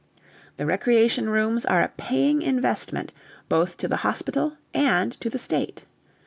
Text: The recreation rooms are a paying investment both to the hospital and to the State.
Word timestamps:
The 0.57 0.65
recreation 0.65 1.29
rooms 1.29 1.63
are 1.63 1.83
a 1.83 1.89
paying 1.89 2.41
investment 2.41 3.13
both 3.49 3.77
to 3.77 3.87
the 3.87 3.97
hospital 3.97 4.57
and 4.73 5.11
to 5.21 5.29
the 5.29 5.37
State. 5.37 5.85